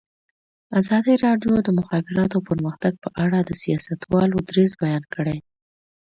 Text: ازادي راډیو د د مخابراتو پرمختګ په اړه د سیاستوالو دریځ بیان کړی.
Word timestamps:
ازادي 0.79 1.13
راډیو 1.25 1.53
د 1.57 1.59
د 1.67 1.69
مخابراتو 1.79 2.37
پرمختګ 2.49 2.93
په 3.03 3.09
اړه 3.23 3.39
د 3.43 3.51
سیاستوالو 3.63 4.37
دریځ 4.49 4.71
بیان 4.81 5.03
کړی. 5.15 5.37